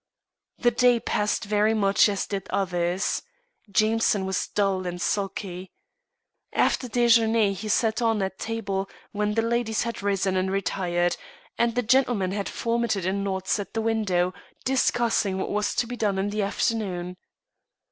The 0.57 0.71
day 0.71 0.99
passed 0.99 1.43
very 1.45 1.75
much 1.75 2.09
as 2.09 2.25
did 2.25 2.47
others 2.49 3.21
Jameson 3.69 4.25
was 4.25 4.47
dull 4.47 4.87
and 4.87 4.99
sulky. 4.99 5.69
After 6.53 6.87
déjeuner 6.89 7.53
he 7.53 7.67
sat 7.67 8.01
on 8.01 8.23
at 8.23 8.39
table 8.39 8.89
when 9.11 9.35
the 9.35 9.43
ladies 9.43 9.83
had 9.83 10.01
risen 10.01 10.35
and 10.35 10.51
retired, 10.51 11.17
and 11.59 11.75
the 11.75 11.83
gentlemen 11.83 12.31
had 12.31 12.49
formed 12.49 12.95
in 12.95 13.23
knots 13.23 13.59
at 13.59 13.75
the 13.75 13.81
window, 13.81 14.33
discussing 14.65 15.37
what 15.37 15.51
was 15.51 15.75
to 15.75 15.85
be 15.85 15.95
done 15.95 16.17
in 16.17 16.31
the 16.31 16.41
afternoon. 16.41 17.15